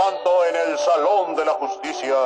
[0.00, 2.16] tanto en el Salón de la Justicia.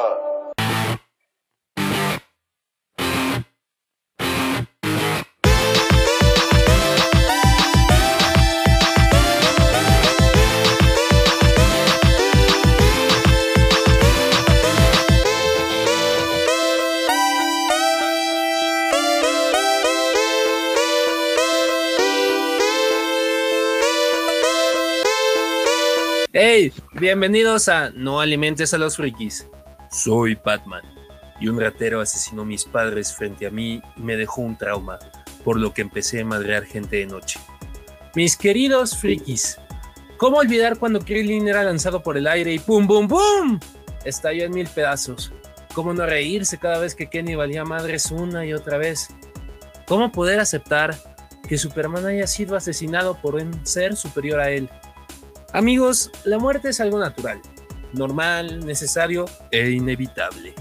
[26.95, 29.48] Bienvenidos a No alimentes a los frikis.
[29.91, 30.83] Soy Batman
[31.41, 34.99] y un ratero asesinó a mis padres frente a mí y me dejó un trauma,
[35.45, 37.41] por lo que empecé a madrear gente de noche.
[38.15, 39.59] Mis queridos frikis,
[40.19, 43.59] ¿cómo olvidar cuando Krillin era lanzado por el aire y ¡pum, pum, pum!
[44.05, 45.33] Estalló en mil pedazos.
[45.74, 49.09] ¿Cómo no reírse cada vez que Kenny valía madres una y otra vez?
[49.88, 50.97] ¿Cómo poder aceptar
[51.49, 54.71] que Superman haya sido asesinado por un ser superior a él?
[55.55, 57.41] Amigos, la muerte es algo natural,
[57.93, 60.52] normal, necesario e inevitable.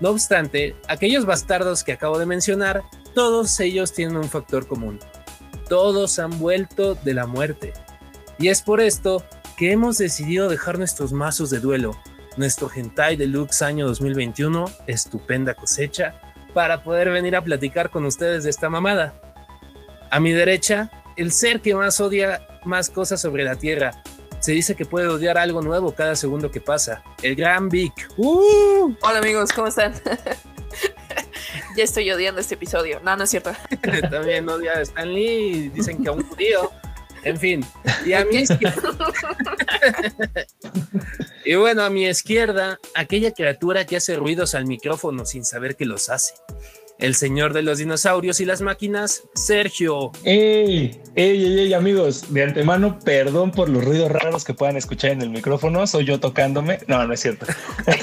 [0.00, 4.98] No obstante, aquellos bastardos que acabo de mencionar, todos ellos tienen un factor común.
[5.68, 7.74] Todos han vuelto de la muerte.
[8.38, 9.22] Y es por esto
[9.58, 11.94] que hemos decidido dejar nuestros mazos de duelo,
[12.38, 16.18] nuestro Hentai Deluxe año 2021, estupenda cosecha,
[16.54, 19.20] para poder venir a platicar con ustedes de esta mamada.
[20.10, 24.02] A mi derecha, el ser que más odia más cosas sobre la Tierra,
[24.44, 27.02] se dice que puede odiar algo nuevo cada segundo que pasa.
[27.22, 28.10] El gran Vic.
[28.18, 28.94] ¡Uh!
[29.00, 29.94] Hola amigos, ¿cómo están?
[31.78, 33.00] ya estoy odiando este episodio.
[33.02, 33.52] No, no es cierto.
[34.10, 35.70] También odia a Stan Lee.
[35.70, 36.70] Dicen que a un judío.
[37.22, 37.64] En fin.
[38.04, 38.82] Y a mi izquierda.
[41.46, 45.86] y bueno, a mi izquierda, aquella criatura que hace ruidos al micrófono sin saber que
[45.86, 46.34] los hace
[47.04, 50.10] el señor de los dinosaurios y las máquinas, Sergio.
[50.24, 51.00] ¡Ey!
[51.14, 52.32] ¡Ey, ey, ey, amigos!
[52.32, 55.86] De antemano, perdón por los ruidos raros que puedan escuchar en el micrófono.
[55.86, 56.80] Soy yo tocándome.
[56.86, 57.46] No, no es cierto.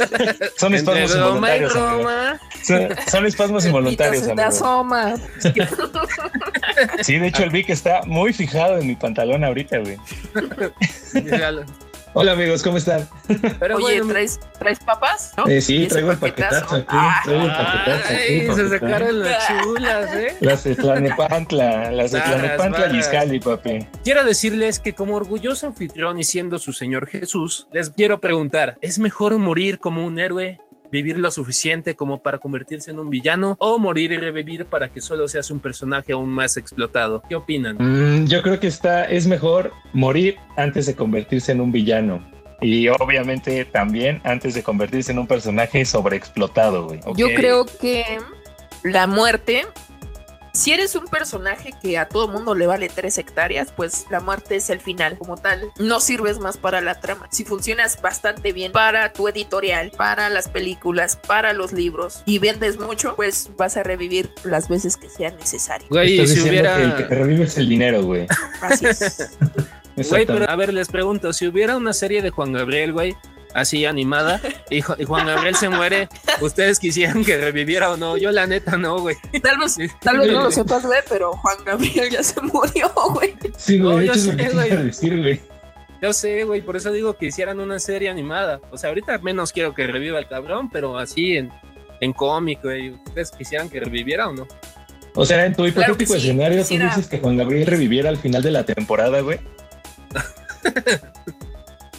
[0.57, 1.73] son espasmos involuntarios.
[1.73, 4.27] Son, son, espasmos involuntarios.
[4.37, 5.15] Asoma.
[7.01, 9.97] sí, de hecho, el Vic está muy fijado en mi pantalón ahorita, güey.
[12.13, 13.07] Hola amigos, ¿cómo están?
[13.59, 15.33] Pero Oye, ¿traes, ¿traes papas?
[15.47, 16.97] Eh, sí, traigo el paquetazo aquí.
[17.23, 18.53] traigo el paquetazo aquí.
[18.53, 20.35] se sacaron las chulas, ¿eh?
[20.41, 23.87] Las de Tlanepantla, las de Tlanepantla y Iscali, papi.
[24.03, 28.99] Quiero decirles que como orgulloso anfitrión y siendo su señor Jesús, les quiero preguntar, ¿es
[28.99, 30.59] mejor morir como un héroe
[30.91, 35.01] vivir lo suficiente como para convertirse en un villano o morir y revivir para que
[35.01, 37.23] solo seas un personaje aún más explotado.
[37.27, 37.77] ¿Qué opinan?
[37.79, 42.23] Mm, yo creo que está, es mejor morir antes de convertirse en un villano.
[42.61, 46.99] Y obviamente también antes de convertirse en un personaje sobreexplotado, güey.
[47.15, 48.05] Yo creo que
[48.83, 49.65] la muerte
[50.61, 54.57] si eres un personaje que a todo mundo le vale tres hectáreas, pues la muerte
[54.57, 55.71] es el final como tal.
[55.79, 57.27] No sirves más para la trama.
[57.31, 62.77] Si funcionas bastante bien para tu editorial, para las películas, para los libros y vendes
[62.77, 65.87] mucho, pues vas a revivir las veces que sea necesario.
[65.89, 66.77] Güey, si hubiera...
[66.77, 68.27] que el que revives el dinero, güey.
[68.61, 69.31] Así es.
[70.09, 73.13] Güey, pero a ver, les pregunto, si hubiera una serie de Juan Gabriel, güey,
[73.53, 76.09] así animada y, Juan Gabriel se muere,
[76.41, 78.17] ¿ustedes quisieran que reviviera o no?
[78.17, 79.15] Yo la neta no, güey.
[79.41, 83.35] Tal vez, tal vez no lo sepas, güey, pero Juan Gabriel ya se murió, güey.
[83.57, 85.41] Sí, güey, yo sé, güey.
[86.01, 88.59] Yo sé, güey, por eso digo que hicieran una serie animada.
[88.71, 91.51] O sea, ahorita menos quiero que reviva el cabrón, pero así en,
[91.99, 92.89] en cómic, güey.
[92.89, 94.47] ¿Ustedes quisieran que reviviera o no?
[95.13, 98.51] O sea, en tu hipotético escenario, tú dices que Juan Gabriel reviviera al final de
[98.51, 99.39] la temporada, güey.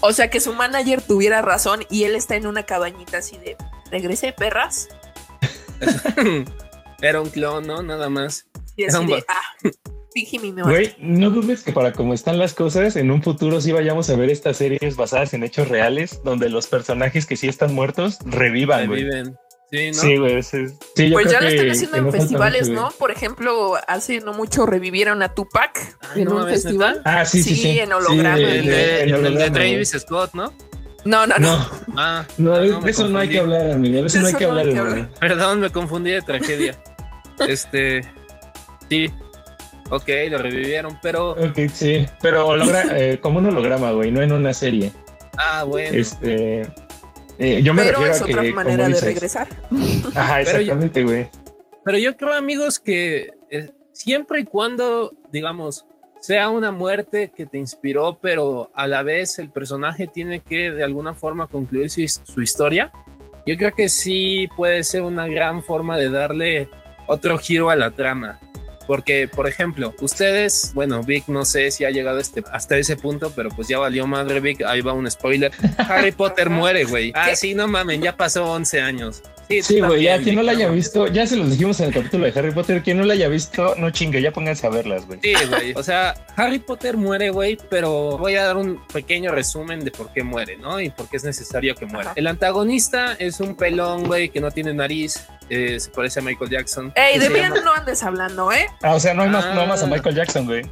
[0.02, 3.56] O sea, que su manager tuviera razón y él está en una cabañita así de,
[3.90, 4.88] regrese, perras.
[7.02, 7.82] Era un clon, ¿no?
[7.82, 8.46] Nada más.
[8.76, 9.70] Y así de, ah,
[10.42, 14.10] mi Güey, no dudes que para como están las cosas, en un futuro sí vayamos
[14.10, 18.18] a ver estas series basadas en hechos reales, donde los personajes que sí están muertos
[18.24, 19.36] revivan, Reviven.
[19.72, 20.02] Sí, ¿no?
[20.02, 21.12] Sí, güey.
[21.12, 22.90] pues ya lo están haciendo en festivales, ¿no?
[22.90, 27.00] Por ejemplo, hace no mucho revivieron a Tupac en un festival.
[27.06, 27.78] Ah, sí, sí, sí.
[27.78, 28.36] en holograma.
[28.36, 30.52] Sí, el, de, el, de Travis Scott, ¿no?
[31.06, 31.70] No, no, no.
[31.96, 34.02] Ah, no, de eso no hay que hablar, amigo.
[34.02, 35.08] De eso, no hay que hablar, amigo.
[35.18, 36.78] Perdón, me confundí de tragedia.
[37.48, 38.02] este.
[38.90, 39.10] Sí.
[39.88, 41.30] Ok, lo revivieron, pero.
[41.30, 42.06] Ok, sí.
[42.20, 44.92] Pero hologra eh, como un holograma, güey, no en una serie.
[45.38, 45.96] Ah, bueno.
[45.96, 46.70] Este.
[47.38, 49.48] Eh, yo me Pero refiero es a otra que, manera de regresar.
[50.14, 51.28] Ajá, exactamente, güey.
[51.84, 55.86] Pero, yo creo, amigos, que eh, siempre y cuando, digamos,
[56.20, 60.84] sea una muerte que te inspiró, pero a la vez el personaje tiene que de
[60.84, 62.92] alguna forma concluir su, su historia,
[63.44, 66.68] yo creo que sí puede ser una gran forma de darle
[67.08, 68.38] otro giro a la trama.
[68.86, 73.32] Porque, por ejemplo, ustedes, bueno, Vic, no sé si ha llegado este, hasta ese punto,
[73.34, 74.62] pero pues ya valió madre, Vic.
[74.62, 75.52] Ahí va un spoiler.
[75.78, 77.12] Harry Potter muere, güey.
[77.14, 79.22] Ah, sí, no mamen, ya pasó 11 años.
[79.60, 82.24] Sí, güey, ya quien no la haya visto, ya se los dijimos en el capítulo
[82.24, 85.20] de Harry Potter, quien no la haya visto, no chingue, ya pónganse a verlas, güey.
[85.22, 85.72] Sí, güey.
[85.74, 90.12] O sea, Harry Potter muere, güey, pero voy a dar un pequeño resumen de por
[90.12, 90.80] qué muere, ¿no?
[90.80, 92.12] Y por qué es necesario que muera.
[92.16, 96.50] El antagonista es un pelón, güey, que no tiene nariz, eh, se parece a Michael
[96.50, 96.90] Jackson.
[96.96, 98.66] Ey, de bien no andes hablando, ¿eh?
[98.82, 99.88] Ah, o sea, no hay más, no más a ah.
[99.88, 100.62] Michael Jackson, güey.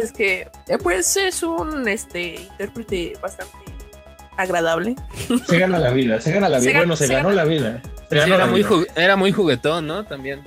[0.00, 3.52] Es que, eh, pues es un este intérprete bastante
[4.36, 4.94] agradable.
[5.48, 6.72] Se gana la vida, se gana la vida.
[6.78, 7.82] bueno, se, ganó la vida.
[8.12, 8.64] era, muy
[8.94, 10.04] era muy juguetón, ¿no?
[10.04, 10.44] También.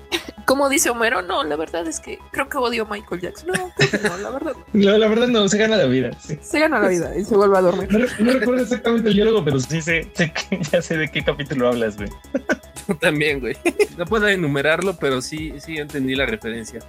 [0.52, 3.52] Como dice Homero, no, la verdad es que creo que odio a Michael Jackson.
[3.56, 3.72] No,
[4.04, 4.98] no, la verdad no.
[4.98, 6.12] la verdad no, se gana la vida.
[6.20, 7.88] Se gana la vida y se vuelve a dormir.
[8.20, 10.34] No, recuerdo exactamente el diálogo, pero sí sé, sé
[10.74, 12.10] ya sé de qué capítulo hablas, güey.
[12.86, 13.56] Yo también, güey.
[13.98, 16.82] No puedo enumerarlo, pero sí, sí entendí la referencia.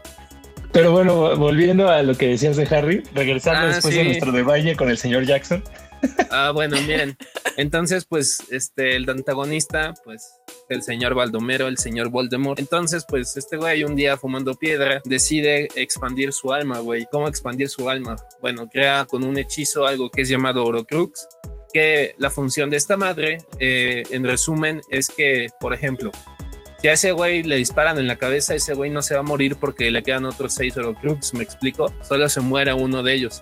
[0.73, 4.75] Pero bueno, volviendo a lo que decías de Harry, regresando ah, después de nuestro de
[4.75, 5.63] con el señor Jackson.
[6.31, 7.17] Ah, bueno, miren.
[7.57, 10.33] Entonces, pues, este, el antagonista, pues,
[10.69, 12.59] el señor Baldomero, el señor Voldemort.
[12.59, 17.07] Entonces, pues, este güey un día fumando piedra decide expandir su alma, güey.
[17.11, 18.17] ¿Cómo expandir su alma?
[18.41, 21.29] Bueno, crea con un hechizo algo que es llamado Orocrux,
[21.73, 26.11] que la función de esta madre, eh, en resumen, es que, por ejemplo,
[26.83, 29.23] si a ese güey le disparan en la cabeza, ese güey no se va a
[29.23, 31.93] morir porque le quedan otros seis Orocrux, ¿me explico?
[32.03, 33.41] Solo se muere uno de ellos.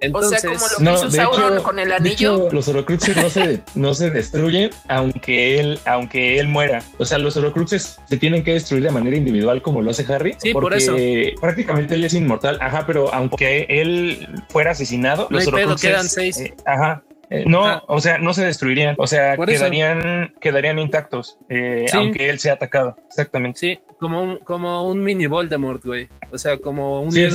[0.00, 2.48] Entonces, o sea, como lo que Sauron con el anillo.
[2.52, 6.82] los Horocruxes no se, no se destruyen aunque él, aunque él muera.
[6.98, 10.36] O sea, los Horocruxes se tienen que destruir de manera individual como lo hace Harry.
[10.38, 10.94] Sí, por eso.
[11.40, 12.58] Prácticamente él es inmortal.
[12.60, 15.90] Ajá, pero aunque él fuera asesinado, los Horocruxes.
[15.90, 16.38] quedan seis.
[16.38, 17.02] Eh, ajá.
[17.30, 22.38] Eh, no, o sea, no se destruirían, o sea, quedarían, quedarían intactos, eh, aunque él
[22.38, 22.96] sea atacado.
[23.06, 23.58] Exactamente.
[23.58, 26.08] Sí, como un, como un mini Voldemort, güey.
[26.30, 27.12] O sea, como un.
[27.12, 27.34] Sí, es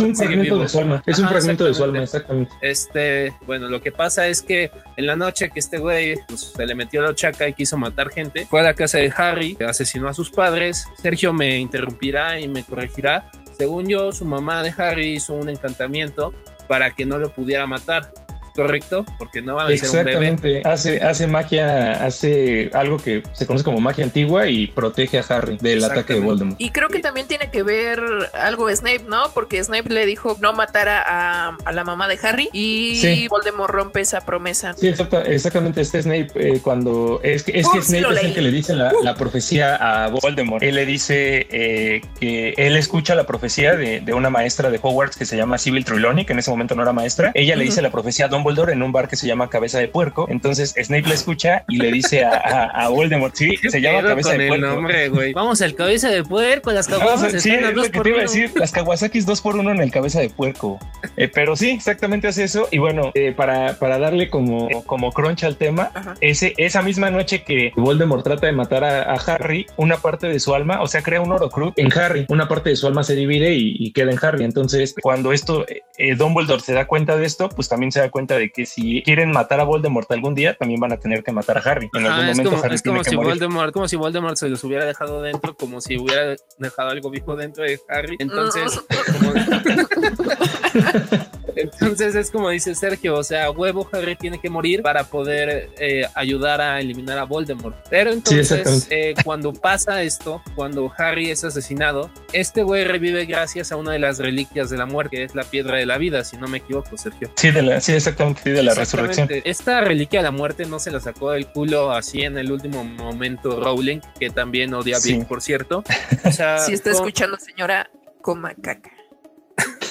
[0.00, 1.02] un fragmento de su alma.
[1.06, 2.52] Es un fragmento de su alma, exactamente.
[2.62, 6.66] Este, bueno, lo que pasa es que en la noche que este güey pues, se
[6.66, 10.08] le metió la chaca y quiso matar gente, fue a la casa de Harry, asesinó
[10.08, 10.86] a sus padres.
[11.00, 13.30] Sergio me interrumpirá y me corregirá.
[13.56, 16.32] Según yo, su mamá de Harry hizo un encantamiento
[16.68, 18.12] para que no lo pudiera matar
[18.58, 20.62] correcto, porque no va a ser un bebé.
[20.64, 25.58] Hace, hace magia, hace algo que se conoce como magia antigua y protege a Harry
[25.58, 26.60] del ataque de Voldemort.
[26.60, 28.02] Y creo que también tiene que ver
[28.34, 29.30] algo Snape, ¿no?
[29.32, 34.00] Porque Snape le dijo no matara a, a la mamá de Harry y Voldemort rompe
[34.00, 34.74] esa promesa.
[34.76, 35.80] Sí, exactamente.
[35.80, 38.92] Este Snape, eh, cuando es que, es que Snape es el que le dice la,
[39.04, 40.64] la, profecía a Voldemort.
[40.64, 45.16] Él le dice eh, que él escucha la profecía de, de, una maestra de Hogwarts
[45.16, 47.30] que se llama Sybil Trelawney, que en ese momento no era maestra.
[47.34, 49.88] Ella le dice la profecía a Don en un bar que se llama Cabeza de
[49.88, 50.26] Puerco.
[50.30, 55.20] Entonces Snape le escucha y le dice a, Voldemort, sí, se llama Cabeza de Puerco.
[55.34, 57.42] Vamos al Cabeza de Puerco, las Kawasaki's.
[57.42, 59.90] Sí, es lo que te iba a decir, las Kawasakis dos por uno en el
[59.90, 60.78] Cabeza de Puerco.
[61.16, 62.68] Eh, pero sí, exactamente hace eso.
[62.70, 65.90] Y bueno, eh, para, para darle como, como crunch al tema,
[66.20, 70.54] ese, esa misma noche que Voldemort trata de matar a, Harry, una parte de su
[70.54, 73.54] alma, o sea, crea un Orocrux en Harry, una parte de su alma se divide
[73.54, 74.44] y, queda en Harry.
[74.44, 78.37] Entonces, cuando esto, eh, Dumbledore se da cuenta de esto, pues también se da cuenta
[78.38, 81.58] de que si quieren matar a Voldemort algún día, también van a tener que matar
[81.58, 81.90] a Harry.
[81.94, 84.84] En algún momento como, Harry es como si Voldemort, como si Voldemort se los hubiera
[84.84, 88.16] dejado dentro, como si hubiera dejado algo vivo dentro de Harry.
[88.18, 88.80] Entonces,
[91.56, 96.06] Entonces es como dice Sergio, o sea, huevo Harry tiene que morir para poder eh,
[96.14, 97.76] ayudar a eliminar a Voldemort.
[97.90, 103.76] Pero entonces eh, cuando pasa esto, cuando Harry es asesinado, este güey revive gracias a
[103.76, 106.36] una de las reliquias de la muerte, que es la piedra de la vida, si
[106.36, 107.30] no me equivoco, Sergio.
[107.34, 109.28] Sí, de la, sí exactamente, de la resurrección.
[109.44, 112.84] Esta reliquia de la muerte no se la sacó del culo así en el último
[112.84, 115.82] momento Rowling, que también odia bien, por cierto.
[116.24, 117.90] O sea, si está escuchando, señora,
[118.22, 118.97] coma caca.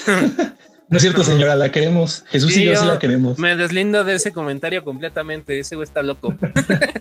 [0.90, 2.24] No es cierto, señora, la queremos.
[2.28, 3.38] Jesús y yo, sí la queremos.
[3.38, 5.58] Me deslindo de ese comentario completamente.
[5.58, 6.34] Ese güey está loco.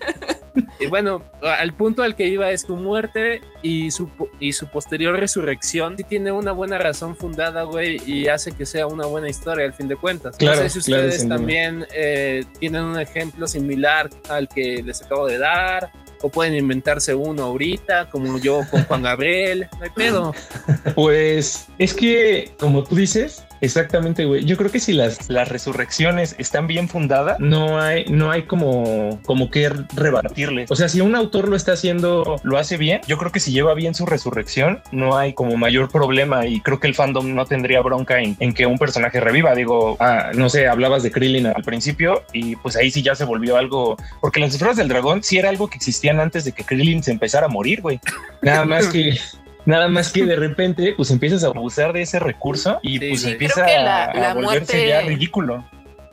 [0.80, 4.10] y bueno, al punto al que iba es su muerte y su,
[4.42, 8.88] y su posterior resurrección sí tiene una buena razón fundada, güey, y hace que sea
[8.88, 10.36] una buena historia al fin de cuentas.
[10.36, 15.28] Claro, no sé si ustedes también eh, tienen un ejemplo similar al que les acabo
[15.28, 20.34] de dar o pueden inventarse uno ahorita, como yo con Juan Gabriel, no hay pedo.
[20.96, 24.46] Pues es que, como tú dices, Exactamente, güey.
[24.46, 29.50] Yo creo que si las, resurrecciones están bien fundadas, no hay, no hay como, como
[29.50, 30.66] que rebatirle.
[30.70, 33.52] O sea, si un autor lo está haciendo, lo hace bien, yo creo que si
[33.52, 37.46] lleva bien su resurrección, no hay como mayor problema y creo que el fandom no
[37.46, 39.56] tendría bronca en, que un personaje reviva.
[39.56, 43.26] Digo, ah, no sé, hablabas de Krillin al principio y pues ahí sí ya se
[43.26, 46.64] volvió algo, porque las esferas del dragón sí era algo que existían antes de que
[46.64, 48.00] Krillin se empezara a morir, güey.
[48.42, 49.18] Nada más que
[49.68, 53.66] Nada más que de repente, pues empiezas a abusar de ese recurso y pues empieza
[53.66, 55.66] a, volverse ya ridículo.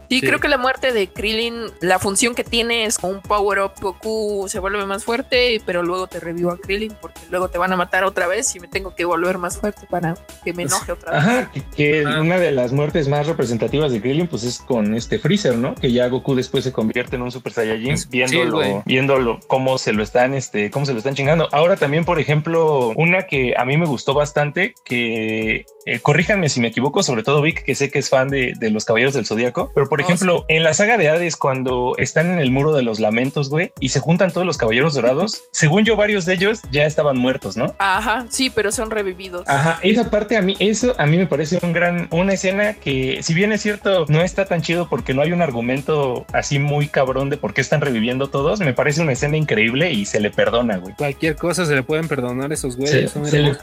[0.08, 3.72] Sí, creo que la muerte de Krillin, la función que tiene es con un power-up,
[3.80, 7.72] Goku se vuelve más fuerte, pero luego te revivo a Krillin porque luego te van
[7.72, 10.92] a matar otra vez y me tengo que volver más fuerte para que me enoje
[10.92, 11.20] otra vez.
[11.20, 15.56] Ajá, que, una de las muertes más representativas de Krillin pues es con este Freezer,
[15.56, 15.74] ¿no?
[15.74, 20.02] Que ya Goku después se convierte en un Super Saiyajin viéndolo, viéndolo cómo se lo
[20.02, 21.48] están, este, cómo se lo están chingando.
[21.52, 26.60] Ahora también, por ejemplo, una que a mí me gustó bastante, que eh, corríjanme si
[26.60, 29.26] me equivoco, sobre todo Vic, que sé que es fan de, de los Caballeros del
[29.26, 32.82] Zodíaco, pero por ejemplo, en la saga de Hades, cuando están en el muro de
[32.82, 36.60] los lamentos, güey, y se juntan todos los caballeros dorados, según yo, varios de ellos
[36.70, 37.74] ya estaban muertos, ¿no?
[37.78, 39.46] Ajá, sí, pero son revividos.
[39.48, 43.22] Ajá, esa parte a mí, eso a mí me parece un gran, una escena que,
[43.22, 46.88] si bien es cierto, no está tan chido porque no hay un argumento así muy
[46.88, 50.30] cabrón de por qué están reviviendo todos, me parece una escena increíble y se le
[50.30, 50.94] perdona, güey.
[50.94, 53.12] Cualquier cosa se le pueden perdonar a esos güeyes.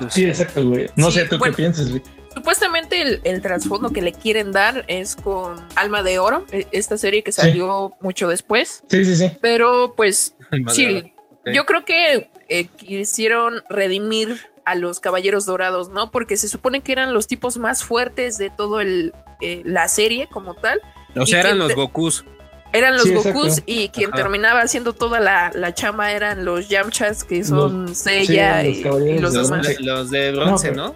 [0.09, 0.87] Sí, exacto, güey.
[0.95, 2.01] No sé, ¿tú qué piensas, güey?
[2.33, 7.23] Supuestamente el, trasfondo que le quieren dar es con Alma de Oro, e, esta serie
[7.23, 8.83] que salió mucho después.
[8.89, 9.31] Sí, sí, sí.
[9.41, 10.35] Pero pues
[10.73, 11.13] sí,
[11.53, 16.11] yo creo que eh, quisieron redimir a los Caballeros Dorados, ¿no?
[16.11, 20.27] Porque se supone que eran los tipos más fuertes de todo el eh, la serie
[20.31, 20.79] como tal.
[21.15, 22.25] O sea, eran los Gokus.
[22.73, 27.43] Eran los Gokus y quien terminaba haciendo toda la, la, chama eran los Yamchas, que
[27.43, 28.83] son Seiya y,
[29.19, 29.67] los, demás.
[29.81, 30.95] Los de bronce, ¿no?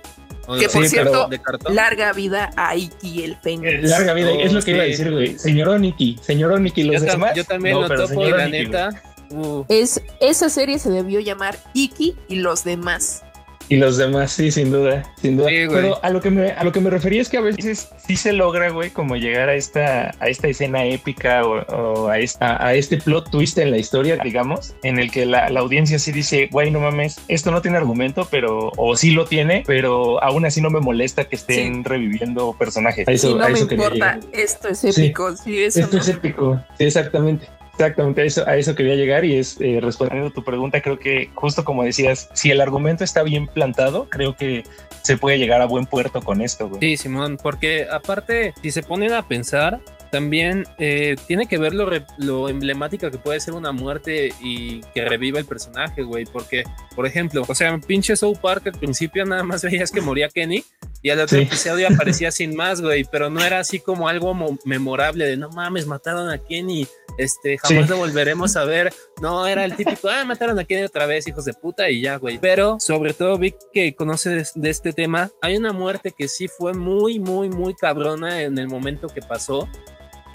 [0.59, 1.29] Que por cierto,
[1.69, 3.67] larga vida a Iki el Fénix.
[3.67, 5.37] Eh, larga vida, es lo que iba a decir, güey.
[5.39, 7.35] Señor Oniki, señor Oniki, los yo demás.
[7.35, 8.89] Yo también lo topo la neta.
[9.31, 9.65] Uh.
[9.69, 13.24] Es, esa serie se debió llamar Iki y los demás.
[13.67, 15.47] Y los demás, sí, sin duda, sin duda.
[15.47, 18.15] Pero a lo que me, a lo que me refería es que a veces sí
[18.15, 22.75] se logra, güey, como llegar a esta, a esta escena épica o, a, esta, a
[22.75, 26.69] este plot twist en la historia, digamos, en el que la, audiencia sí dice, güey,
[26.69, 30.69] no mames, esto no tiene argumento, pero, o sí lo tiene, pero aún así no
[30.69, 33.07] me molesta que estén reviviendo personajes.
[33.07, 37.47] eso, no me importa, esto es épico, sí, esto es épico, sí, exactamente.
[37.77, 40.97] Exactamente, a eso, a eso quería llegar y es eh, respondiendo a tu pregunta, creo
[40.97, 44.63] que justo como decías, si el argumento está bien plantado, creo que
[45.01, 46.69] se puede llegar a buen puerto con esto.
[46.69, 46.79] Güey.
[46.79, 49.81] Sí, Simón, porque aparte, si se ponen a pensar,
[50.15, 55.03] también eh, tiene que ver lo, lo, emblemática que puede ser una muerte y que
[55.03, 56.23] reviva el personaje, güey.
[56.23, 56.63] Porque,
[56.95, 60.63] por ejemplo, o sea, pinche South Park al principio nada más veías que moría Kenny
[61.01, 63.03] y al otro episodio aparecía sin más, güey.
[63.11, 67.89] Pero no era así como algo memorable de no mames, mataron a Kenny este, jamás
[67.89, 68.93] lo volveremos a ver.
[69.21, 72.17] No, era el típico, ah, mataron a Kenny otra vez, hijos de puta, y ya,
[72.17, 72.37] güey.
[72.39, 75.31] Pero sobre todo vi que conoces de este tema.
[75.41, 79.67] Hay una muerte que sí fue muy, muy, muy cabrona en el momento que pasó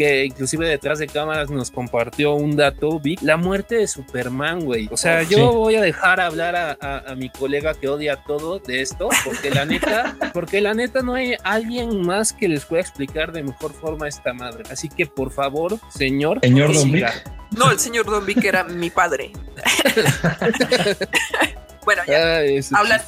[0.00, 4.88] que inclusive detrás de cámaras nos compartió un dato, Vic, la muerte de Superman, güey.
[4.90, 9.10] O sea, yo voy a dejar hablar a, mi colega que odia todo de esto,
[9.26, 13.42] porque la neta, porque la neta no hay alguien más que les pueda explicar de
[13.42, 14.62] mejor forma esta madre.
[14.70, 16.38] Así que por favor, señor.
[16.40, 17.06] Señor Don Vic.
[17.50, 19.32] No, el señor Don Vic era mi padre.
[21.84, 22.40] bueno, ya.
[22.72, 23.02] habla...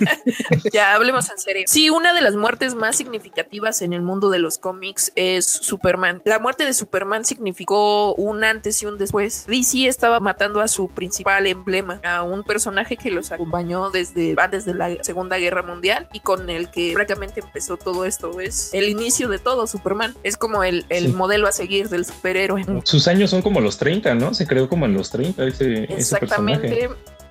[0.72, 1.64] ya hablemos en serio.
[1.66, 6.22] Sí, una de las muertes más significativas en el mundo de los cómics es Superman.
[6.24, 9.46] La muerte de Superman significó un antes y un después.
[9.46, 14.74] DC estaba matando a su principal emblema, a un personaje que los acompañó desde, desde
[14.74, 18.40] la Segunda Guerra Mundial y con el que prácticamente empezó todo esto.
[18.40, 20.14] Es el inicio de todo, Superman.
[20.22, 22.64] Es como el, el modelo a seguir del superhéroe.
[22.84, 24.34] Sus años son como los 30, ¿no?
[24.34, 26.88] Se creó como en los 30 ese, Exactamente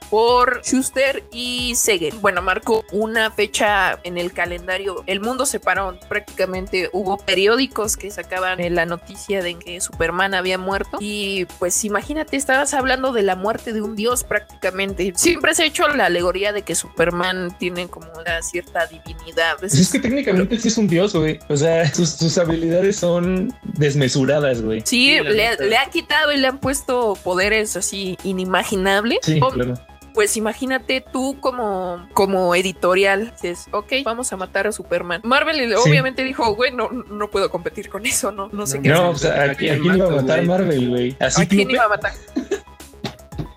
[0.09, 2.15] por Schuster y Seger.
[2.15, 5.03] Bueno, marcó una fecha en el calendario.
[5.07, 6.89] El mundo se paró prácticamente.
[6.93, 10.97] Hubo periódicos que sacaban la noticia de que Superman había muerto.
[10.99, 15.13] Y pues imagínate, estabas hablando de la muerte de un dios prácticamente.
[15.15, 19.57] Siempre se ha hecho la alegoría de que Superman tiene como una cierta divinidad.
[19.59, 21.39] Pues es, que técnicamente sí es un dios, güey.
[21.49, 24.81] O sea, sus, habilidades son desmesuradas, güey.
[24.85, 29.19] Sí, le, le, han quitado y le han puesto poderes así inimaginables.
[29.23, 29.75] Sí, claro
[30.13, 35.21] pues imagínate tú como, como editorial, dices, ok, vamos a matar a Superman.
[35.23, 38.89] Marvel obviamente dijo, güey, no, no puedo competir con eso, no, no sé qué.
[38.89, 41.17] No, o sea, ¿a, quién iba a matar Marvel, güey?
[41.19, 42.13] ¿A quién iba a matar?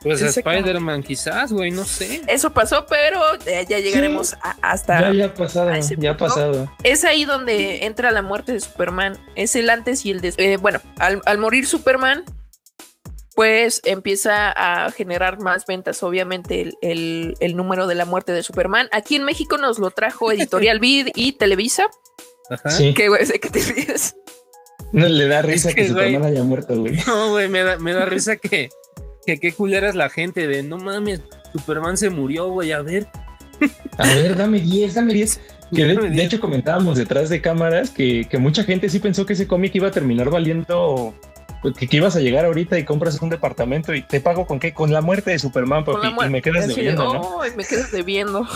[0.03, 2.23] Pues a Spider-Man quizás, güey, no sé.
[2.27, 3.21] Eso pasó, pero
[3.69, 5.01] ya llegaremos hasta...
[5.01, 6.73] Ya, ya ha pasado, ya ha pasado.
[6.83, 9.17] Es ahí donde entra la muerte de Superman.
[9.37, 10.47] Es el antes y el después.
[10.47, 12.25] Eh, bueno, al, al morir Superman,
[13.35, 18.89] pues empieza a generar más ventas, obviamente, el, número de la muerte de Superman.
[18.93, 21.87] Aquí en México nos lo trajo Editorial Vid y Televisa.
[22.51, 22.71] Ajá.
[22.71, 22.95] Sí.
[22.95, 23.27] ¿Qué güey?
[23.27, 24.15] ¿Qué te ríes?
[24.93, 26.99] No le da risa que, Superman haya muerto, güey.
[27.07, 28.69] No, güey, me da, me da risa que,
[29.25, 31.23] que qué culera es la gente de no mames,
[31.53, 33.09] Superman se murió, güey, a ver,
[33.99, 35.41] A ver, dame 10, dame 10.
[35.73, 39.47] Que de, hecho comentábamos detrás de cámaras que, que, mucha gente sí pensó que ese
[39.47, 41.15] cómic iba a terminar valiendo
[41.63, 44.75] pues, que, ibas a llegar ahorita y compras un departamento y te pago con qué?
[44.75, 47.39] Con la muerte de Superman, papi, y me quedas debiendo, ¿no?
[47.57, 48.47] me quedas debiendo.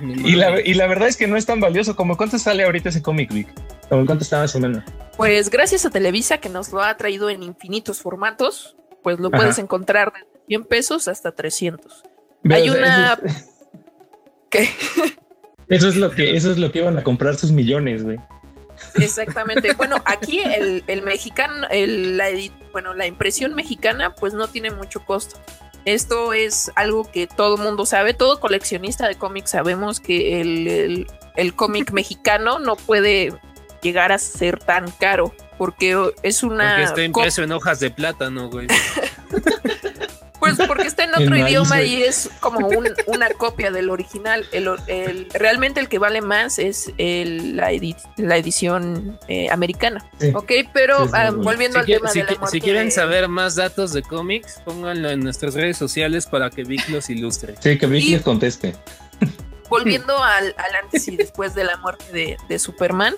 [0.00, 1.94] y, la, y la verdad es que no es tan valioso.
[1.94, 3.48] como cuánto sale ahorita ese cómic, Vic?
[3.90, 4.82] ¿Como cuánto está más o menos?
[5.16, 9.58] Pues gracias a Televisa que nos lo ha traído en infinitos formatos, pues lo puedes
[9.58, 12.02] encontrar de 100 pesos hasta 300.
[12.50, 13.20] Hay una...
[14.48, 14.70] ¿Qué?
[15.68, 18.18] Eso es lo que, eso es lo que iban a comprar sus millones, güey.
[19.00, 19.72] Exactamente.
[19.74, 22.26] Bueno, aquí el, el mexicano, el, la,
[22.72, 25.38] bueno, la impresión mexicana, pues no tiene mucho costo.
[25.84, 31.54] Esto es algo que todo mundo sabe, todo coleccionista de cómics sabemos que el, el
[31.54, 33.32] cómic mexicano no puede
[33.80, 36.70] llegar a ser tan caro porque es una.
[36.70, 38.66] Porque está impreso en hojas de plátano, güey.
[40.38, 42.68] Pues porque está en otro idioma y es como
[43.06, 44.46] una copia del original.
[44.52, 50.04] El, realmente el que vale más es la, edición eh, americana.
[50.34, 54.60] Ok, pero ah, volviendo al tema de la Si quieren saber más datos de cómics,
[54.64, 57.54] pónganlo en nuestras redes sociales para que Vic los ilustre.
[57.60, 58.74] Sí, que Vic les conteste.
[59.68, 63.14] Volviendo al, antes y después de la muerte de, Superman.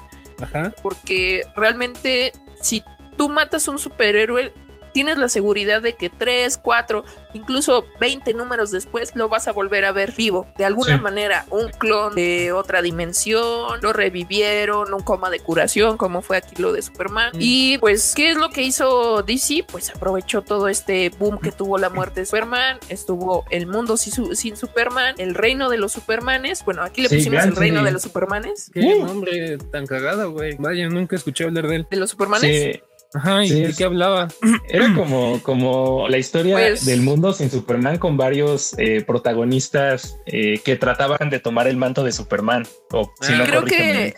[0.82, 2.82] Porque realmente si
[3.16, 4.52] tú matas a un superhéroe,
[4.92, 7.04] tienes la seguridad de que 3, 4,
[7.35, 10.47] incluso 20 números después lo vas a volver a ver vivo.
[10.56, 16.23] De alguna manera, un clon de otra dimensión, lo revivieron, un coma de curación, como
[16.23, 17.30] fue aquí lo de Superman.
[17.35, 17.38] Mm.
[17.40, 19.64] Y pues, ¿qué es lo que hizo DC?
[19.70, 24.56] Pues aprovechó todo este boom que tuvo la muerte de Superman, estuvo el mundo sin,
[24.56, 26.64] Superman, el reino de los Supermanes.
[26.64, 28.70] Bueno, aquí le pusimos el reino de los Supermanes.
[28.73, 30.56] Qué nombre tan cagado, güey.
[30.59, 31.87] Vaya, nunca escuché hablar de él.
[31.90, 32.80] ¿De los Supermanes?
[33.12, 34.29] Ajá, ¿y de qué hablaba?
[34.69, 40.61] Era como, como la historia pues del mundo sin Superman con varios eh, protagonistas eh,
[40.64, 42.67] que trataban de tomar el manto de Superman.
[42.93, 44.14] O, si no, creo que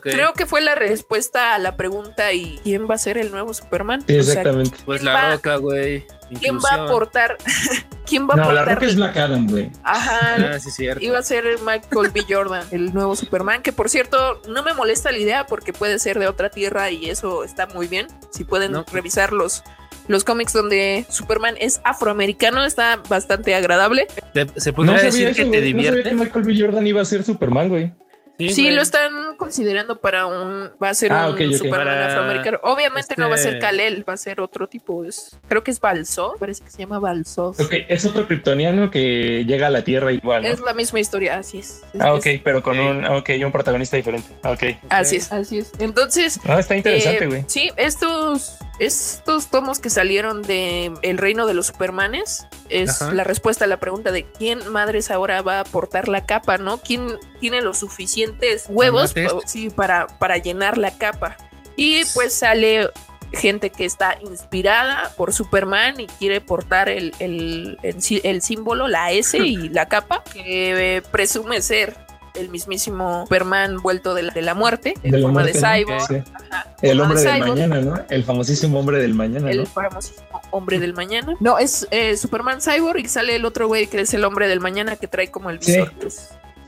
[0.00, 3.54] Creo que fue la respuesta a la pregunta y quién va a ser el nuevo
[3.54, 4.04] Superman.
[4.08, 4.76] exactamente.
[4.84, 6.04] pues la roca, güey.
[6.40, 7.36] ¿Quién va a aportar?
[8.06, 8.66] ¿Quién va a no, aportar?
[8.66, 9.70] la roca es Black Adam, güey.
[9.84, 10.54] Ajá.
[10.54, 11.04] Ah, sí, cierto.
[11.04, 12.24] Iba a ser Michael B.
[12.28, 16.18] Jordan, el nuevo Superman, que por cierto, no me molesta la idea porque puede ser
[16.18, 18.08] de otra tierra y eso está muy bien.
[18.30, 19.62] Si pueden revisar los,
[20.08, 24.08] los cómics donde Superman es afroamericano, está bastante agradable.
[24.56, 25.98] ¿Se podría decir que te divierte?
[25.98, 26.60] No sabía que Michael B.
[26.60, 27.92] Jordan iba a ser Superman, güey.
[28.38, 30.70] Sí, lo están considerando para un.
[30.82, 32.60] Va a ser ah, un Superman afroamericano.
[32.62, 35.04] Obviamente no va a ser este Kalel, va a ser otro tipo.
[35.04, 37.48] Es, creo que es Balso, parece que se llama Balso.
[37.58, 40.44] Ok, es otro kryptoniano que llega a la Tierra igual.
[40.44, 41.82] Es la misma historia, así es.
[41.98, 44.28] ah, ok, pero con un, okay, un protagonista diferente.
[44.44, 44.76] Ok.
[44.88, 45.72] Así es, así es.
[45.78, 46.40] Entonces.
[46.44, 47.44] Ah, está interesante, eh, güey.
[47.46, 53.64] sí, estos, estos tomos que salieron de El Reino de los Supermanes es la respuesta
[53.64, 56.78] a la pregunta de quién madres ahora va a portar la capa, ¿no?
[56.78, 59.14] ¿Quién tiene lo suficientes huevos
[59.46, 61.36] sí, para, para llenar la capa?
[61.76, 62.90] Y pues sale
[63.32, 69.38] gente que está inspirada por Superman y quiere portar el, el, el, símbolo, la S
[69.38, 72.05] y la capa, que presume ser
[72.38, 76.24] el mismísimo Superman vuelto de la, de la muerte, en forma de cyborg.
[76.82, 78.00] el hombre del mañana, ¿no?
[78.08, 79.50] El famosísimo hombre del mañana.
[79.50, 81.34] El famosísimo hombre del mañana.
[81.40, 84.60] No, es eh, Superman cyborg y sale el otro güey que es el hombre del
[84.60, 85.92] mañana que trae como el visor.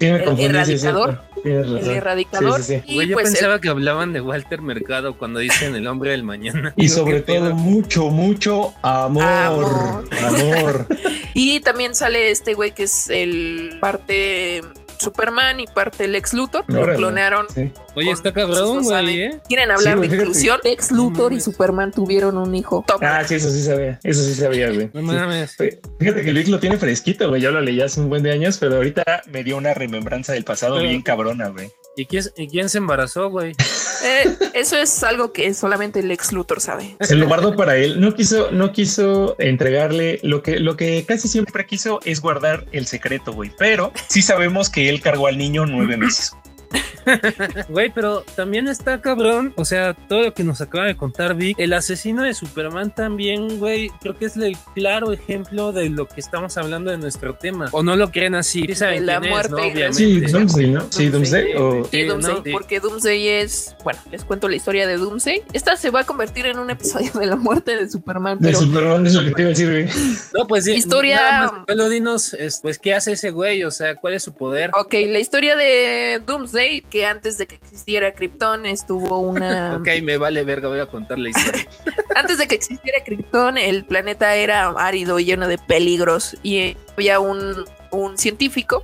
[0.00, 1.22] el erradicador.
[1.44, 2.60] el erradicador.
[2.60, 6.72] yo pues pensaba que hablaban de Walter Mercado cuando dicen el hombre del mañana.
[6.76, 9.24] Y sobre todo mucho, mucho amor.
[9.24, 10.08] Amor.
[10.22, 10.86] amor.
[11.34, 14.62] y también sale este güey que es el parte
[14.98, 16.64] Superman y parte del ex Luthor.
[16.68, 17.46] lo clonearon.
[17.94, 19.40] Oye, está cabrón, güey, ¿eh?
[19.48, 20.60] ¿Quieren hablar de inclusión?
[20.64, 22.84] Ex Luthor y Superman tuvieron un hijo.
[23.00, 23.98] Ah, sí, eso sí sabía.
[24.02, 24.90] Eso sí sabía, güey.
[24.92, 25.56] No mames.
[25.98, 27.40] Fíjate que Luis lo tiene fresquito, güey.
[27.40, 30.44] Yo lo leí hace un buen de años, pero ahorita me dio una remembranza del
[30.44, 31.70] pasado bien cabrona, güey.
[31.98, 33.56] ¿Y quién, ¿Y quién se embarazó, güey?
[34.04, 36.96] Eh, eso es algo que solamente el ex Luthor sabe.
[37.00, 38.00] Se lo guardó para él.
[38.00, 42.86] No quiso, no quiso entregarle lo que, lo que casi siempre quiso es guardar el
[42.86, 43.50] secreto, güey.
[43.58, 46.36] Pero sí sabemos que él cargó al niño nueve meses.
[47.68, 49.52] Güey, pero también está cabrón.
[49.56, 51.58] O sea, todo lo que nos acaba de contar Vic.
[51.58, 53.90] El asesino de Superman también, güey.
[54.00, 57.68] Creo que es el claro ejemplo de lo que estamos hablando de nuestro tema.
[57.72, 58.64] O no lo creen así.
[58.66, 59.92] Sí, saben la muerte.
[59.92, 60.86] Sí, Doomsday, ¿no?
[60.90, 61.54] Sí, Doomsday.
[61.90, 62.52] Sí, Doomsday.
[62.52, 63.76] Porque Doomsday es.
[63.84, 65.42] Bueno, les cuento la historia de Doomsday.
[65.52, 68.38] Esta se va a convertir en un episodio de la muerte de Superman.
[68.38, 69.86] De Superman, es lo que te iba a decir, güey.
[70.34, 70.72] No, pues sí.
[70.72, 71.64] Historia.
[71.66, 73.64] Pero dinos, pues, ¿qué hace ese güey?
[73.64, 74.70] O sea, ¿cuál es su poder?
[74.74, 76.57] Ok, la historia de Doomsday,
[76.90, 79.76] que antes de que existiera Krypton estuvo una...
[79.80, 81.66] ok, me vale verga, voy a contar la historia.
[82.14, 87.64] antes de que existiera Krypton, el planeta era árido, lleno de peligros y había un,
[87.90, 88.82] un científico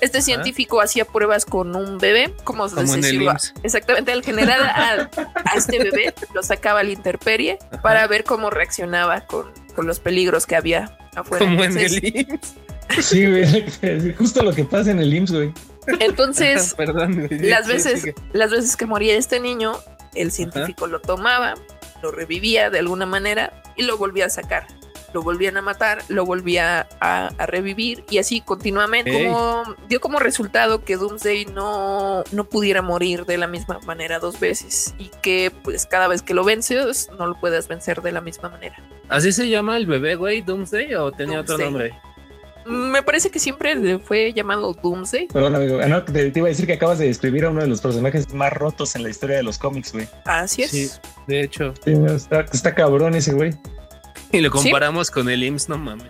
[0.00, 3.54] Este científico hacía pruebas con un bebé, como, el IMSS.
[3.62, 5.10] Exactamente, al generar a,
[5.44, 7.82] a este bebé lo sacaba a la intemperie Ajá.
[7.82, 11.46] para ver cómo reaccionaba con, con los peligros que había afuera.
[11.46, 12.66] Como en el IMSS.
[13.00, 14.14] Sí, güey.
[14.18, 15.52] Justo lo que pasa en el IMSS, güey.
[16.00, 17.28] Entonces Perdón.
[17.30, 18.14] las veces, sigue.
[18.32, 19.76] las veces que moría este niño,
[20.14, 21.54] el científico lo tomaba,
[22.02, 24.66] lo revivía de alguna manera y lo volvía a sacar.
[25.14, 29.24] Lo volvían a matar, lo volvía a, a revivir y así continuamente.
[29.24, 34.38] Como, dio como resultado que Doomsday no, no pudiera morir de la misma manera dos
[34.40, 38.20] veces y que pues cada vez que lo vences no lo puedes vencer de la
[38.20, 38.76] misma manera.
[39.08, 40.42] ¿Así se llama el bebé, güey?
[40.42, 41.94] ¿Doomsday o tenía otro nombre?
[42.66, 45.28] Me parece que siempre fue llamado Doomsday.
[45.28, 45.78] Perdón, amigo.
[45.82, 47.80] Ah, no, te, te iba a decir que acabas de describir a uno de los
[47.80, 50.08] personajes más rotos en la historia de los cómics, güey.
[50.24, 50.70] Así es.
[50.70, 50.90] Sí,
[51.26, 51.74] de hecho.
[51.84, 53.54] Sí, está, está cabrón ese, güey.
[54.32, 56.08] Y lo comparamos con el IMSS, no mames.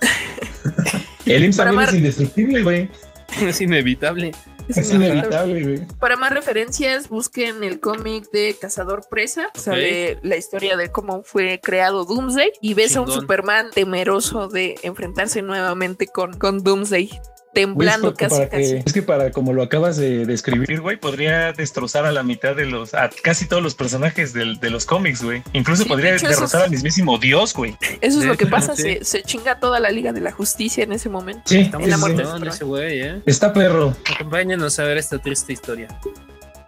[1.27, 2.89] El IMSS también Mar- es indestructible, güey.
[3.43, 4.33] es inevitable.
[4.69, 5.87] Es inevitable, güey.
[5.99, 9.51] Para más referencias, busquen el cómic de Cazador Presa.
[9.55, 13.07] Sale la historia de cómo fue creado Doomsday y ves a un.
[13.17, 17.09] Superman temeroso de enfrentarse nuevamente con, con Doomsday,
[17.61, 18.51] temblando casi casi.
[18.51, 22.55] que- es que para como lo acabas de describir, güey, podría destrozar a la mitad
[22.55, 25.43] de los, a casi todos los personajes del- de los cómics, güey.
[25.55, 27.77] Incluso Sí, podría de hecho, derrotar es- al mismísimo Dios, güey.
[28.01, 28.83] Eso es de lo que pasa, sí.
[28.83, 31.43] se, se chinga toda la Liga de la Justicia en ese momento.
[31.47, 33.23] Sí, Está En muy la muerte ese güey, ¿eh?
[33.27, 33.97] Está perro.
[34.15, 35.89] Acompáñenos a ver esta triste historia.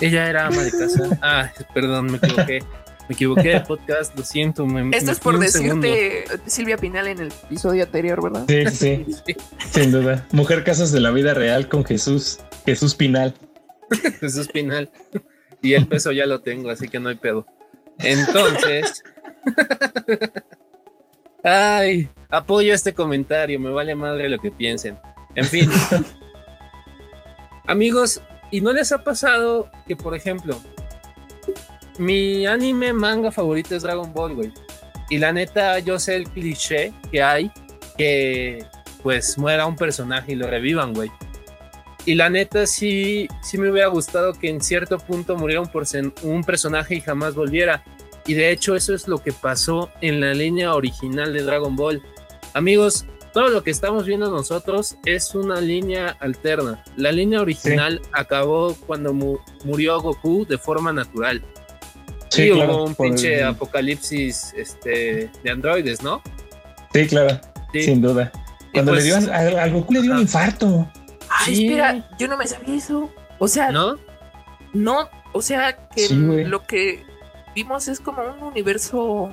[0.00, 1.08] Ella era ama de casa.
[1.22, 2.62] Ah, perdón, me equivoqué.
[3.08, 4.66] Me equivoqué de podcast, lo siento.
[4.66, 8.44] Me, Esto me es por decirte Silvia Pinal en el episodio anterior, ¿verdad?
[8.46, 9.36] Sí, sí, Sí,
[9.70, 10.26] sin duda.
[10.32, 12.40] Mujer Casas de la vida real con Jesús.
[12.66, 13.34] Jesús Pinal.
[14.20, 14.90] Jesús Pinal.
[15.62, 17.46] Y el peso ya lo tengo, así que no hay pedo.
[17.98, 19.02] Entonces.
[21.42, 24.98] Ay, apoyo este comentario, me vale madre lo que piensen.
[25.34, 25.70] En fin.
[27.66, 30.60] Amigos, ¿y no les ha pasado que, por ejemplo,
[31.98, 34.52] mi anime manga favorito es Dragon Ball, güey?
[35.10, 37.50] Y la neta, yo sé el cliché que hay
[37.96, 38.64] que
[39.02, 41.10] pues muera un personaje y lo revivan, güey.
[42.04, 45.70] Y la neta sí, sí me hubiera gustado que en cierto punto muriera un,
[46.22, 47.82] un personaje y jamás volviera.
[48.26, 52.02] Y de hecho eso es lo que pasó en la línea original de Dragon Ball.
[52.54, 56.82] Amigos, todo lo que estamos viendo nosotros es una línea alterna.
[56.96, 61.42] La línea original acabó cuando mu- murió Goku de forma natural.
[62.30, 62.84] Sí, Sí, hubo claro.
[62.84, 66.22] un pinche el- apocalipsis este, de androides, ¿no?
[66.92, 67.40] Sí, claro.
[67.72, 67.82] Sí.
[67.82, 68.30] Sin duda.
[68.72, 70.90] Cuando pues- le dio a, a- al Goku le dio un infarto.
[71.30, 71.66] Ay, Sí.
[71.68, 73.10] espera, yo no me sabía eso.
[73.38, 73.96] O sea, ¿No?
[74.74, 76.44] No, o sea que Sí, güey.
[76.44, 77.02] lo que
[77.54, 79.30] vimos es como un universo.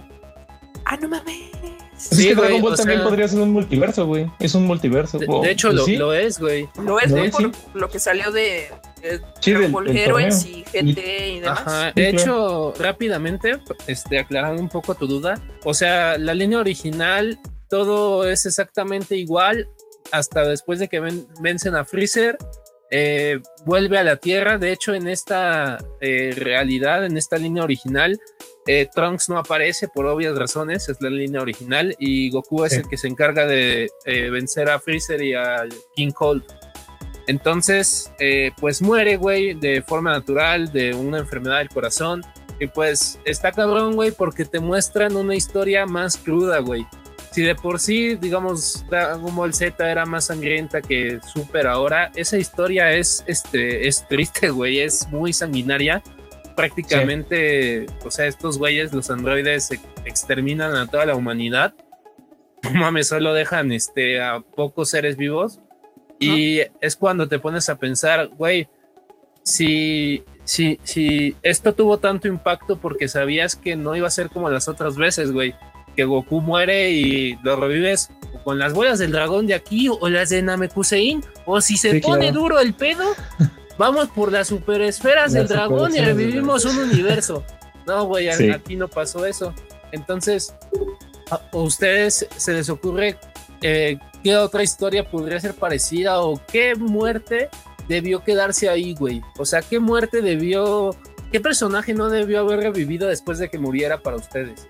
[0.86, 1.50] Ah, no mames.
[1.52, 4.30] Pues Sí, es que güey, Dragon Ball también sea- podría ser un multiverso, güey.
[4.40, 5.18] Es un multiverso.
[5.18, 5.44] De, Wow.
[5.44, 5.96] de hecho, Pues lo, sí.
[5.98, 6.70] lo es, güey.
[6.84, 7.52] Lo es No, ¿no?
[7.52, 8.70] por lo que salió de
[9.40, 10.60] Sí, Dragon del- Ball del Heroes torneo.
[10.60, 10.64] y
[10.94, 11.60] GT y demás.
[11.66, 11.92] Ajá.
[11.96, 12.24] Sí, De claro.
[12.24, 17.40] hecho, rápidamente, este, aclarando un poco tu duda, o sea, la línea original,
[17.70, 19.68] todo es exactamente igual
[20.12, 22.38] hasta después de que ven- vencen a Freezer,
[22.92, 24.58] eh, vuelve a la Tierra.
[24.60, 28.20] De hecho, en esta eh, realidad, en esta línea original,
[28.68, 32.80] eh, Trunks no aparece por obvias razones, es la línea original, y Goku es Sí.
[32.80, 35.64] el que se encarga de eh, vencer a Freezer y a
[35.96, 36.44] King Cold.
[37.28, 42.24] Entonces, eh, pues muere, güey, de forma natural, de una enfermedad del corazón.
[42.60, 46.86] Y pues está cabrón, güey, porque te muestran una historia más cruda, güey.
[47.32, 52.38] Si de por sí, digamos, Dragon Ball Z era más sangrienta que Super ahora, esa
[52.38, 56.02] historia es, este, es triste, güey, es muy sanguinaria.
[56.56, 59.70] Prácticamente, o sea, estos güeyes, los androides,
[60.06, 61.74] exterminan a toda la humanidad.
[62.64, 65.60] No mames, solo dejan este, a pocos seres vivos.
[66.20, 68.68] Y es cuando te pones a pensar, güey,
[69.44, 74.50] si, si, si esto tuvo tanto impacto porque sabías que no iba a ser como
[74.50, 75.54] las otras veces, güey,
[75.96, 80.10] que Goku muere y lo revives o con las bolas del dragón de aquí o
[80.10, 82.40] las de Namekusein, o si se Sí, pone claro.
[82.42, 83.14] duro el pedo,
[83.78, 87.44] vamos por las superesferas Las del dragón y revivimos un universo.
[87.86, 88.50] No, güey, Sí.
[88.50, 89.54] aquí no pasó eso.
[89.92, 90.56] Entonces,
[91.30, 93.18] ¿a a ustedes se les ocurre
[93.62, 97.48] eh, qué otra historia podría ser parecida o qué muerte
[97.88, 99.22] debió quedarse ahí, güey?
[99.38, 100.96] O sea, ¿qué muerte debió,
[101.32, 104.68] qué personaje no debió haber revivido después de que muriera para ustedes?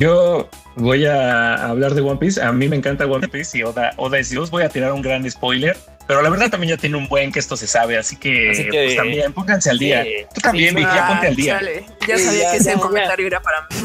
[0.00, 2.42] Yo voy a hablar de One Piece.
[2.42, 4.50] A mí me encanta One Piece y Oda, Oda es Dios.
[4.50, 5.76] Voy a tirar un gran spoiler,
[6.10, 8.64] pero la verdad también ya tiene un buen que esto se sabe, así que, Así
[8.64, 10.02] que- pues también pónganse al día.
[10.02, 10.10] Sí.
[10.34, 11.54] Tú también, Sí, Vicky, ya ponte al día.
[11.54, 11.84] chale.
[12.08, 13.76] Ya sabía que ese comentario era para mí.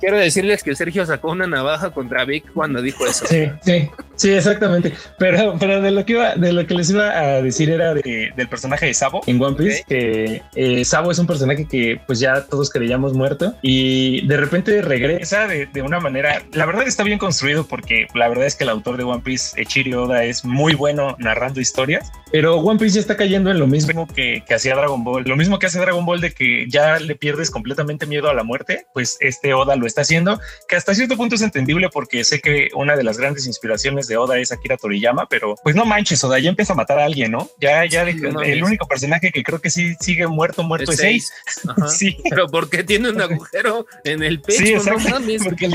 [0.00, 3.26] Quiero, decirles que Sergio sacó una navaja contra Vic cuando dijo eso.
[3.26, 4.94] Sí, sí, sí, exactamente.
[5.18, 8.48] Pero, pero de lo que iba, de lo que les iba a decir era del
[8.48, 12.46] personaje de Sabo en One Piece, que eh, Sabo es un personaje que pues ya
[12.46, 17.18] todos creíamos muerto y de repente regresa de, de, una manera, la verdad está bien
[17.18, 20.74] construido porque la verdad es que el autor de One Piece, Echiri Oda, es muy
[20.74, 24.54] bueno narrando historias, historias pero One Piece ya está cayendo en lo mismo que, que
[24.54, 28.06] hacía Dragon Ball, lo mismo que hace Dragon Ball de que ya le pierdes completamente
[28.06, 31.42] miedo a la muerte, pues este Oda lo está haciendo, que hasta cierto punto es
[31.42, 35.54] entendible porque sé que una de las grandes inspiraciones de Oda es Akira Toriyama, pero
[35.62, 37.48] pues no manches, Oda ya empieza a matar a alguien, ¿no?
[37.60, 41.32] Ya, ya el único personaje que creo que sí sigue muerto, muerto es seis.
[41.96, 42.16] sí.
[42.28, 45.70] Pero porque tiene un agujero en el pecho, sí, no Porque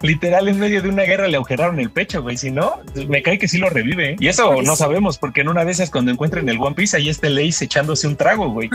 [0.00, 2.38] literal en medio de una guerra le agujeraron el pecho, güey.
[2.38, 4.16] Si no, me cae que sí lo revive.
[4.18, 7.08] Y eso no sabemos, porque en una de esas cuando encuentren el One Piece, ahí
[7.08, 8.70] está Lace echándose un trago, güey.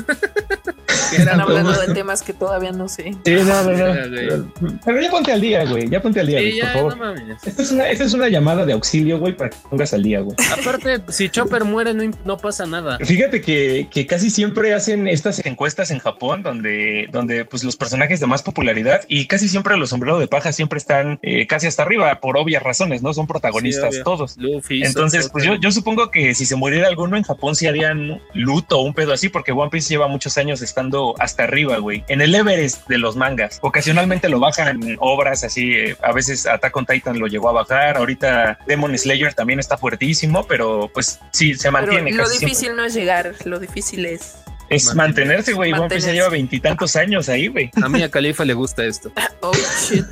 [1.17, 3.15] Están hablando de temas que todavía no sé.
[3.23, 4.51] Sí, no, no,
[4.83, 5.89] Pero ya ponte al día, güey.
[5.89, 7.15] Ya ponte al día, güey, por favor.
[7.45, 10.19] esta, es una, esta es una llamada de auxilio, güey, para que pongas al día,
[10.19, 10.35] güey.
[10.51, 12.97] Aparte, si Chopper muere, no, no pasa nada.
[12.99, 18.19] Fíjate que, que, casi siempre hacen estas encuestas en Japón donde, donde pues los personajes
[18.19, 21.83] de más popularidad y casi siempre los sombreros de paja siempre están eh, casi hasta
[21.83, 23.13] arriba por obvias razones, ¿no?
[23.13, 24.37] Son protagonistas todos.
[24.69, 28.79] Entonces, pues yo, yo supongo que si se muriera alguno en Japón, sí harían luto
[28.79, 32.03] o un pedo así, porque One Piece lleva muchos años estando hasta arriba, güey.
[32.07, 33.59] En el Everest de los mangas.
[33.61, 35.73] Ocasionalmente lo bajan en obras así.
[35.73, 37.97] Eh, a veces Attack on Titan lo llegó a bajar.
[37.97, 42.11] Ahorita Demon Slayer también está fuertísimo, pero pues sí, se mantiene.
[42.11, 45.73] lo difícil no es llegar, lo difícil es es mantenerse, güey.
[45.73, 47.71] One Piece lleva veintitantos años ahí, güey.
[47.81, 49.11] A Mia Califa le gusta esto.
[49.41, 49.51] oh,
[49.87, 50.05] shit.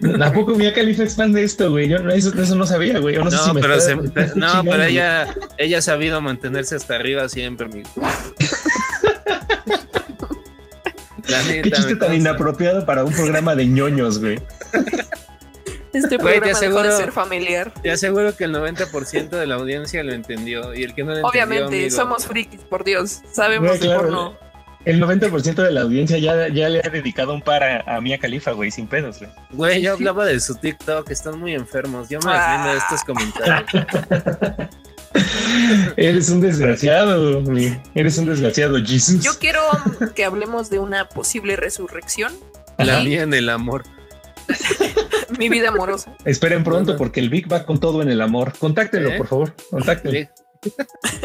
[0.18, 1.88] Tampoco Mia Califa expande esto, güey.
[1.88, 3.16] Yo no, eso, no sabía, güey.
[3.16, 3.76] no, pero,
[4.36, 7.88] no pero ella, ella ha sabido mantenerse hasta arriba siempre, amigo.
[11.62, 14.38] Qué chiste tan inapropiado para un programa de ñoños, güey.
[15.96, 17.72] Este programa te aseguro, de ser familiar.
[17.82, 21.18] Te aseguro que el 90% de la audiencia lo entendió y el que no lo
[21.18, 21.30] entendió.
[21.30, 23.22] Obviamente, somos frikis, por Dios.
[23.32, 24.36] Sabemos que por no.
[24.84, 28.52] El 90% de la audiencia ya, ya le ha dedicado un par a, Mia Califa,
[28.52, 29.30] güey, sin pedos, güey.
[29.50, 32.08] Güey, yo hablaba de su TikTok, están muy enfermos.
[32.08, 32.70] Yo me ah.
[32.70, 33.86] de estos comentarios.
[35.96, 37.76] Eres un desgraciado, güey.
[37.94, 39.24] Eres un desgraciado, Jesus.
[39.24, 39.62] Yo quiero
[40.14, 42.32] que hablemos de una posible resurrección.
[42.78, 43.82] La mía en el amor.
[45.38, 46.16] Mi vida amorosa.
[46.24, 48.52] Esperen pronto porque el Vic va con todo en el amor.
[48.58, 49.18] Contáctenlo, ¿Eh?
[49.18, 49.54] por favor.
[49.70, 50.28] Contáctenlo.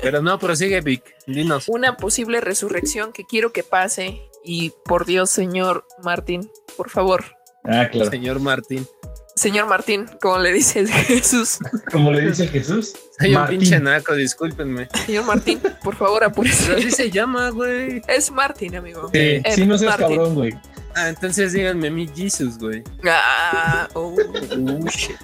[0.02, 1.04] Pero no, prosigue Vic.
[1.28, 1.67] Dinos.
[1.67, 4.21] Una posible resurrección que quiero que pase.
[4.43, 7.24] Y por Dios, señor Martín, por favor.
[7.63, 8.10] Ah, claro.
[8.10, 8.88] Señor Martín.
[9.36, 11.60] Señor Martín, como le dice Jesús.
[11.91, 12.93] Como le dice Jesús.
[13.19, 14.89] Soy un pinche naco, discúlpenme.
[15.06, 16.74] Señor Martín, por favor, apúrese.
[16.74, 18.02] Así se llama, güey.
[18.08, 19.10] Es Martín, amigo.
[19.13, 20.54] Sí, sí no seas cabrón, güey.
[20.95, 22.84] Ah, entonces díganme mi Jesus, güey.
[23.06, 24.15] Ah, oh,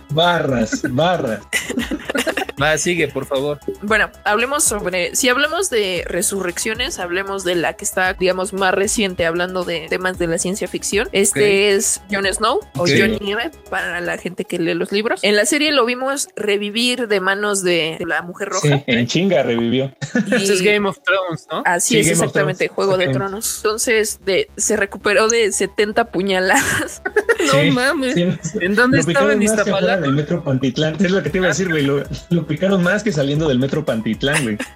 [0.09, 1.41] barras, barras.
[2.61, 3.59] Va, sigue, por favor.
[3.81, 9.25] Bueno, hablemos sobre, si hablamos de resurrecciones, hablemos de la que está, digamos, más reciente,
[9.25, 11.07] hablando de temas de la ciencia ficción.
[11.11, 15.19] Este es Jon Snow o Jon Nieve para la gente que lee los libros.
[15.23, 18.67] En la serie lo vimos revivir de manos de, la mujer roja.
[18.67, 19.93] Sí, en chinga revivió.
[20.31, 21.61] Eso es Game of Thrones, ¿no?
[21.65, 23.57] Así es, exactamente, Juego de Tronos.
[23.57, 27.01] Entonces, de, se recuperó de 70 puñaladas.
[27.53, 28.15] no mames.
[28.15, 29.99] ¿En dónde estaba en Iztapalapa?
[29.99, 30.95] En el metro Pantitlán.
[30.95, 31.83] Es lo que te iba a decir, güey.
[31.83, 32.03] Lo,
[32.47, 34.57] picaron más que saliendo del metro Pantitlán, güey.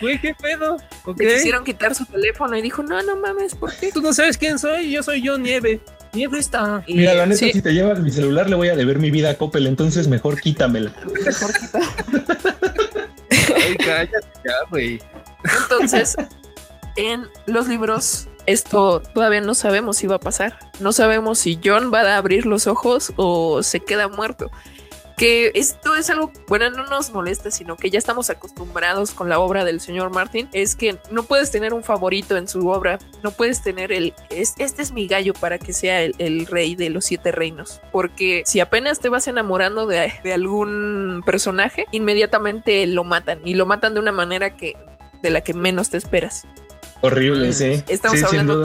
[0.00, 0.76] Güey, qué pedo.
[1.16, 3.90] Le quisieron quitar su teléfono y dijo, no, no mames, ¿por qué?
[3.90, 5.80] Tú no sabes quién soy, yo soy yo, Nieve.
[6.12, 6.84] Nieve está.
[6.86, 9.34] Mira, la neta, si te llevas mi celular, le voy a deber mi vida a
[9.34, 10.92] Coppel, entonces mejor quítamela.
[11.24, 11.94] Mejor quítamela.
[13.56, 15.00] Ay, cállate ya, güey.
[15.62, 16.14] Entonces,
[16.96, 20.58] en los libros esto todavía no sabemos si va a pasar.
[20.80, 24.50] No sabemos si John va a abrir los ojos o se queda muerto.
[25.18, 29.40] Que esto es algo, bueno, no nos molesta, sino que ya estamos acostumbrados con la
[29.40, 30.48] obra del señor Martin.
[30.52, 34.62] Es que no puedes tener un favorito en su obra, no puedes tener el, este
[34.80, 37.80] es mi gallo para que sea el, rey de los siete reinos.
[37.90, 43.66] Porque si apenas te vas enamorando de, de algún personaje, inmediatamente lo matan y lo
[43.66, 44.76] matan de una manera que
[45.20, 46.46] de la que menos te esperas.
[47.00, 47.82] Horrible, sí.
[47.88, 48.64] Estamos hablando.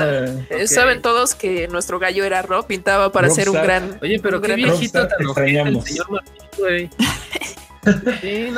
[0.50, 4.00] Eh, saben todos que nuestro gallo era Rob, pintaba para ser un gran.
[4.02, 5.86] Oye, pero qué viejito tan extrañamos.
[5.86, 6.90] señor Martín, güey.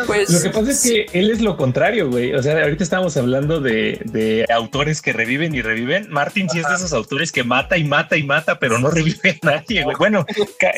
[0.07, 2.33] pues, lo que pasa es que él es lo contrario, güey.
[2.33, 6.07] O sea, ahorita estábamos hablando de, de, autores que reviven y reviven.
[6.09, 9.39] Martin sí es de esos autores que mata y mata y mata, pero no revive
[9.41, 9.95] a nadie, güey.
[9.97, 10.25] Bueno,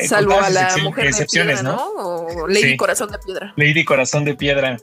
[0.06, 1.76] salvo a la mujer excepciones, ¿no?
[1.96, 3.52] O Lady Corazón de Piedra.
[3.56, 4.76] Lady Corazón de Piedra.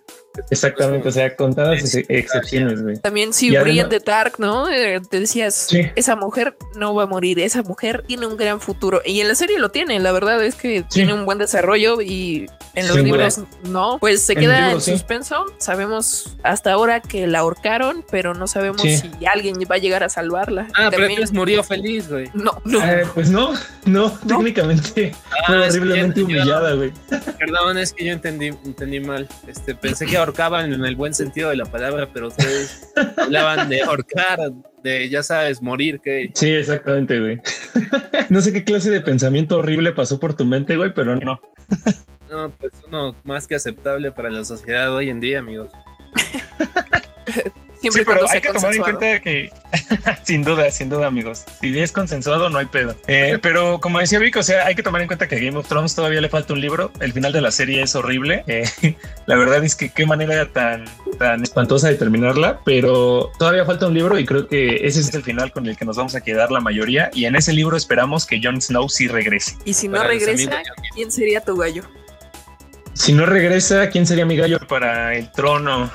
[0.49, 2.97] Exactamente, o sea, contadas excepciones, güey.
[2.99, 4.69] También si Brian de Dark, ¿no?
[4.69, 9.01] Eh, te decías, esa mujer no va a morir, esa mujer tiene un gran futuro.
[9.05, 12.47] Y en la serie lo tiene, la verdad es que tiene un buen desarrollo y
[12.73, 15.45] en los libros no, pues se queda en, suspenso.
[15.57, 20.09] Sabemos hasta ahora que la ahorcaron, pero no sabemos si alguien va a llegar a
[20.09, 20.67] salvarla.
[20.75, 22.29] Ah, pero entonces murió feliz, güey.
[22.33, 22.83] No, no.
[22.83, 23.53] Eh, pues no,
[23.85, 26.91] no, técnicamente ah, fue horriblemente humillada, güey.
[27.39, 29.27] Perdón, es que yo entendí, entendí mal.
[29.47, 33.81] Este, pensé que ahorcaban en el buen sentido de la palabra, pero ustedes hablaban de
[33.81, 34.39] ahorcar,
[34.83, 36.31] de ya sabes, morir, que.
[36.33, 37.41] Sí, exactamente, güey.
[38.29, 41.39] no sé qué clase de pensamiento horrible pasó por tu mente, güey, pero no.
[42.35, 45.71] No, pues uno más que aceptable para la sociedad hoy en día, amigos.
[47.79, 49.51] Siempre sí, pero hay que tomar en cuenta que,
[50.23, 52.93] sin duda, sin duda, amigos, si es consensuado, no hay pedo.
[53.07, 55.57] Eh, pero como decía Vic, o sea, hay que tomar en cuenta que a Game
[55.57, 56.91] of Thrones todavía le falta un libro.
[56.99, 58.43] El final de la serie es horrible.
[58.47, 58.65] Eh,
[59.27, 60.85] la verdad es que qué manera tan,
[61.17, 65.23] tan espantosa de terminarla, pero todavía falta un libro y creo que ese es el
[65.23, 67.11] final con el que nos vamos a quedar la mayoría.
[67.13, 69.55] Y en ese libro esperamos que Jon Snow sí regrese.
[69.63, 71.83] Y si no regresa, ¿quién sería tu gallo?
[72.95, 75.91] Si no regresa, ¿quién sería mi gallo para el trono?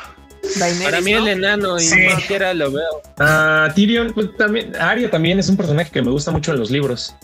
[0.83, 2.05] Para mí el enano y sí.
[2.05, 3.03] cualquiera lo veo.
[3.19, 6.71] Ah, Tyrion, pues también, Arya también es un personaje que me gusta mucho en los
[6.71, 7.15] libros.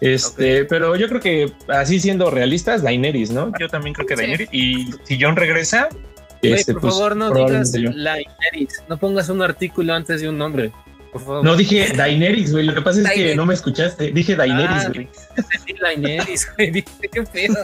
[0.00, 3.52] Este, pero yo creo que así siendo realistas, Daenerys, ¿no?
[3.58, 4.48] Yo también creo que Daenerys.
[4.52, 5.88] Y si John regresa,
[6.42, 10.72] este, por pues, favor no digas Daenerys, no pongas un artículo antes de un nombre.
[11.12, 11.44] Por favor.
[11.44, 12.66] No dije Daenerys, güey.
[12.66, 14.12] Lo que pasa es que no me escuchaste.
[14.12, 15.08] Dije Daenerys, ah, güey.
[15.66, 16.70] Dije Daenerys, güey.
[16.70, 17.56] Dije qué pedo.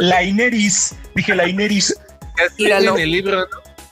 [0.00, 0.96] Daenerys.
[1.14, 1.94] Dije Daenerys.
[2.58, 3.46] En el libro, ¿no?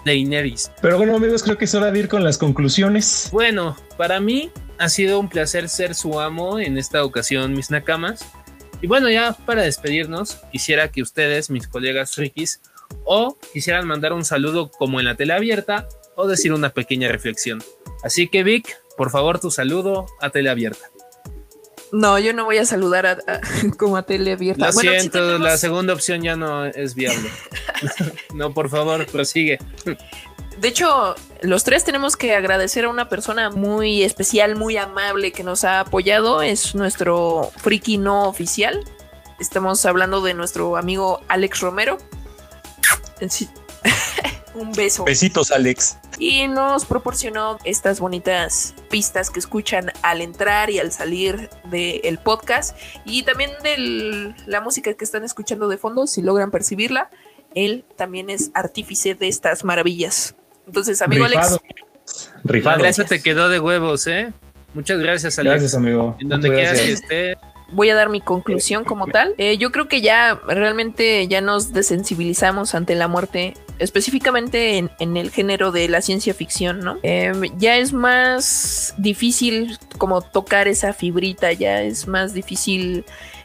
[0.04, 0.70] Daenerys.
[0.80, 3.28] Pero bueno, amigos, creo que es hora de ir con las conclusiones.
[3.32, 8.24] Bueno, para mí ha sido un placer ser su amo en esta ocasión, mis nakamas.
[8.80, 12.60] Y bueno, ya para despedirnos, quisiera que ustedes, mis colegas frikis,
[13.04, 17.62] o quisieran mandar un saludo como en la tele abierta o decir una pequeña reflexión.
[18.02, 20.90] Así que Vic, por favor, tu saludo a tele abierta.
[21.90, 23.18] No, yo no voy a saludar a,
[23.78, 24.66] como a tele abierta.
[24.66, 27.30] Lo siento, la segunda opción ya no es viable.
[28.34, 29.58] no, por favor, prosigue.
[30.60, 35.44] De hecho, los tres tenemos que agradecer a una persona muy especial, muy amable que
[35.44, 36.42] nos ha apoyado.
[36.42, 38.84] Es nuestro friki no oficial.
[39.38, 41.98] Estamos hablando de nuestro amigo Alex Romero.
[44.54, 45.04] Un beso.
[45.04, 51.48] Besitos, Alex y nos proporcionó estas bonitas pistas que escuchan al entrar y al salir
[51.70, 57.10] del podcast y también de la música que están escuchando de fondo, si logran percibirla,
[57.54, 60.34] él también es artífice de estas maravillas.
[60.66, 61.58] Entonces, amigo Alex.
[62.44, 62.78] Rifado.
[62.78, 64.32] Gracias, te quedó de huevos, ¿eh?
[64.74, 65.52] Muchas gracias, Alex.
[65.52, 66.16] Gracias, amigo.
[66.20, 67.38] En donde quieras que esté
[67.70, 69.34] voy a dar mi conclusión como tal.
[69.38, 75.30] Eh, yo creo que ya realmente ya nos desensibilizamos ante la muerte, específicamente en, el
[75.30, 76.98] género de la ciencia ficción, ¿no?
[77.02, 83.04] Em, ya es más difícil como tocar esa fibrita, ya es más difícil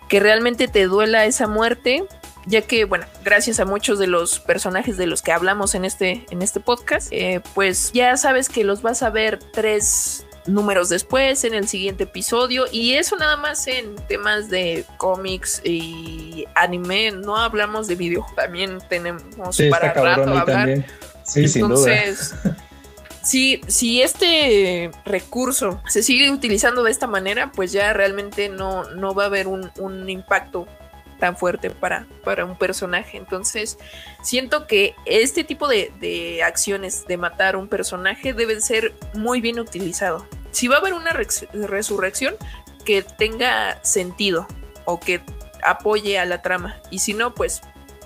[0.09, 2.05] que realmente te duela esa muerte.
[2.45, 6.25] Ya que, bueno, gracias a muchos de los personajes de los que hablamos en este,
[6.29, 11.43] en este podcast, eh, pues ya sabes que los vas a ver tres, números después,
[11.43, 12.65] en el siguiente episodio.
[12.71, 17.11] Y eso nada más en temas de cómics y anime.
[17.11, 20.85] No hablamos de videojuegos, también tenemos para rato hablar.
[21.23, 22.33] Sí, Entonces,
[23.23, 29.13] si, si este recurso se sigue utilizando de esta manera, pues ya realmente no, no
[29.13, 30.67] va a haber un, un impacto
[31.23, 33.15] tan fuerte para, para un personaje.
[33.15, 33.77] Entonces,
[34.21, 40.27] siento que este tipo de, acciones de matar un personaje deben ser muy bien utilizado.
[40.51, 42.35] Si va a haber una resurrección,
[42.83, 44.45] que tenga sentido
[44.83, 45.21] o que
[45.63, 46.81] apoye a la trama.
[46.91, 47.61] Y si no, pues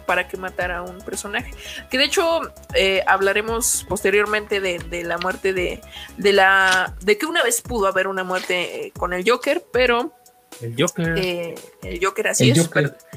[0.06, 1.52] para que matara a un personaje.
[1.90, 2.42] Que de hecho
[2.76, 5.82] eh, hablaremos posteriormente de, la muerte de,
[6.18, 6.96] de la.
[7.02, 10.14] de que una vez pudo haber una muerte eh, con el Joker, pero
[10.62, 11.18] el Joker.
[11.18, 12.70] Eh, el Joker, así es.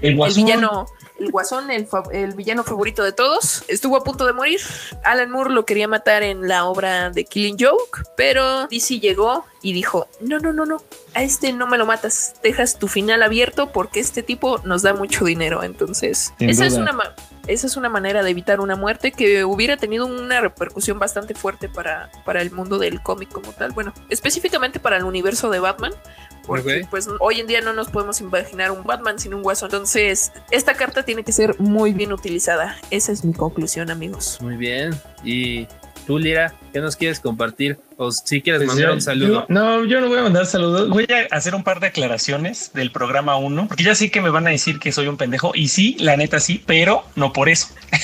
[0.03, 0.87] el, villano,
[1.19, 4.61] el guasón, el, el, villano favorito de todos, estuvo a punto de morir.
[5.05, 9.73] Alan Moore lo quería matar en la obra de Killing Joke, pero DC llegó y
[9.73, 10.83] dijo: No, no, no, no,
[11.15, 14.95] a este no me lo matas, dejas tu final abierto porque este tipo nos da
[14.95, 15.63] mucho dinero.
[15.63, 16.93] Entonces, esa es una
[17.47, 21.69] esa es una manera de evitar una muerte que hubiera tenido una repercusión bastante fuerte
[21.69, 23.73] para, para el mundo del cómic como tal.
[23.73, 25.93] Bueno, específicamente para el universo de Batman,
[26.47, 29.69] porque pues hoy en día no nos podemos imaginar un Batman sin un guasón.
[29.69, 32.77] Entonces, esta carta tiene que ser muy bien utilizada.
[32.91, 34.39] Esa es mi conclusión, amigos.
[34.41, 34.95] Muy bien.
[35.23, 35.67] Y
[36.07, 37.79] tú, Lira, ¿qué nos quieres compartir?
[38.03, 39.45] O si quieres pues mandar un saludo.
[39.51, 40.89] no, yo no voy a mandar saludos.
[40.89, 44.31] Voy a hacer un par de aclaraciones del programa 1, porque ya sé que me
[44.31, 45.53] van a decir que soy un pendejo.
[45.55, 47.69] Y sí, la neta sí, pero no por eso.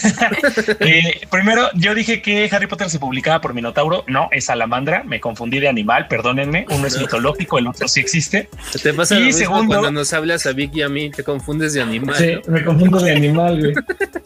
[0.80, 4.04] Eh, primero, yo dije que Harry Potter se publicaba por Minotauro.
[4.06, 5.02] No, es Salamandra.
[5.04, 6.66] Me confundí de animal, perdónenme.
[6.70, 8.48] Uno es mitológico, el otro sí existe.
[8.82, 11.82] Te pasa y segundo, cuando nos hablas a Vicky y a mí, te confundes de
[11.82, 12.16] animal.
[12.16, 13.74] Sí, me confundo de animal, güey.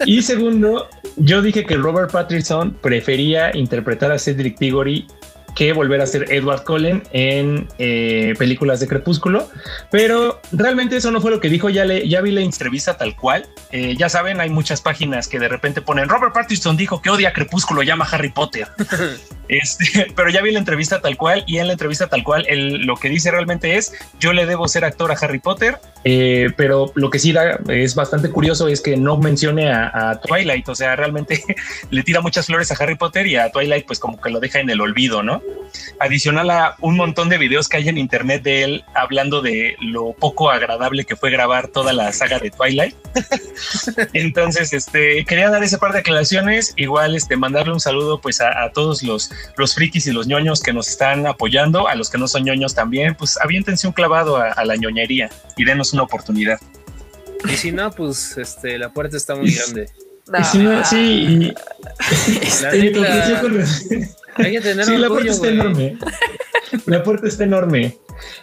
[0.05, 5.07] y segundo, yo dije que Robert Pattinson prefería interpretar a Cedric Diggory
[5.55, 9.49] que volver a ser Edward Cullen en eh, películas de Crepúsculo,
[9.91, 13.17] pero realmente eso no fue lo que dijo, ya, le, ya vi la entrevista tal
[13.17, 17.11] cual, eh, ya saben, hay muchas páginas que de repente ponen, Robert Pattinson dijo que
[17.11, 18.69] odia Crepúsculo, llama Harry Potter,
[19.49, 22.97] este, pero ya vi la entrevista tal cual y en la entrevista tal cual lo
[22.97, 27.11] que dice realmente es, yo le debo ser actor a Harry Potter, eh, pero lo
[27.11, 30.97] que sí da, es bastante curioso es que no mencione a, a Twilight, o sea,
[30.97, 31.43] realmente
[31.91, 34.61] le tira muchas flores a Harry Potter y a Twilight pues como que lo deja
[34.61, 35.43] en el olvido, ¿no?
[35.99, 40.13] Adicional a un montón de videos que hay en internet de él hablando de lo
[40.13, 42.95] poco agradable que fue grabar toda la saga de Twilight.
[44.15, 46.73] Entonces, este, quería dar ese par de aclaraciones.
[46.77, 50.73] Igual, este, mandarle un saludo pues a, todos los, los frikis y los ñoños que
[50.73, 54.65] nos están apoyando, a los que no son ñoños también, pues aviéntense un clavado a,
[54.65, 56.59] la ñoñería y denos una oportunidad.
[57.45, 59.89] Y si no, pues este, la puerta está muy grande.
[60.51, 61.53] sí, sí,
[62.63, 62.71] la
[65.09, 65.99] puerta está enorme.
[66.87, 67.99] La puerta está enorme.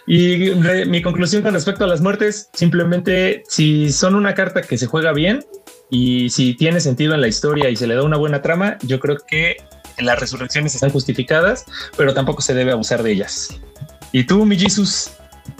[0.06, 0.52] Y
[0.86, 5.12] mi conclusión con respecto a las muertes, simplemente si son una carta que se juega
[5.12, 5.44] bien
[5.90, 9.00] y si tiene sentido en la historia y se le da una buena trama, yo
[9.00, 9.56] creo que
[9.98, 11.64] las resurrecciones están justificadas,
[11.96, 13.60] pero tampoco se debe abusar de ellas.
[14.12, 15.10] ¿Y tú, mi Jesus?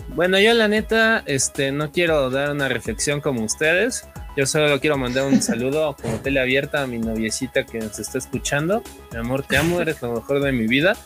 [0.09, 4.07] Bueno, yo la neta, este, no quiero dar una reflexión como ustedes.
[4.39, 8.19] Yo solo quiero mandar un saludo como tele abierta a mi noviecita que nos está
[8.19, 8.85] escuchando.
[9.11, 10.97] Mi amor, te amo, eres lo mejor de mi vida.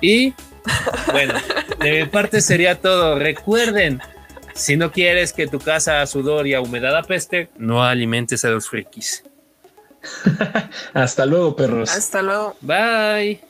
[0.00, 0.32] Y
[1.10, 1.34] bueno,
[1.80, 3.18] de mi parte sería todo.
[3.18, 4.00] Recuerden,
[4.54, 8.50] si no quieres que tu casa a sudor y a humedad apeste, no alimentes a
[8.50, 9.24] los frikis.
[10.94, 11.90] Hasta luego, perros.
[11.90, 12.56] Hasta luego.
[12.60, 13.40] Bye.